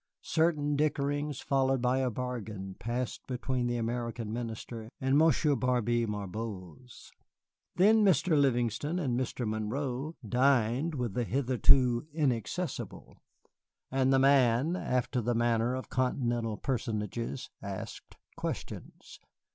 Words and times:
Certain 0.23 0.75
dickerings 0.75 1.41
followed 1.41 1.79
by 1.79 1.99
a 1.99 2.09
bargain 2.09 2.75
passed 2.79 3.21
between 3.27 3.67
the 3.67 3.77
American 3.77 4.33
Minister 4.33 4.89
and 4.99 5.15
Monsieur 5.15 5.55
Barbé 5.55 6.07
Marbois. 6.07 7.11
Then 7.75 8.03
Mr. 8.03 8.35
Livingston 8.35 8.97
and 8.97 9.15
Mr. 9.15 9.47
Monroe 9.47 10.15
dined 10.27 10.95
with 10.95 11.13
the 11.13 11.23
hitherto 11.23 12.07
inaccessible. 12.13 13.21
And 13.91 14.11
the 14.11 14.17
Man, 14.17 14.75
after 14.75 15.21
the 15.21 15.35
manner 15.35 15.75
of 15.75 15.91
Continental 15.91 16.57
Personages, 16.57 17.51
asked 17.61 18.17
questions. 18.35 19.19